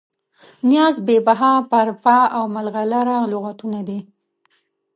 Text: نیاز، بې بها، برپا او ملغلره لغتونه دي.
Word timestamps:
نیاز، 0.69 0.95
بې 1.05 1.17
بها، 1.25 1.53
برپا 1.71 2.17
او 2.37 2.43
ملغلره 2.55 3.17
لغتونه 3.31 3.79
دي. 3.87 3.99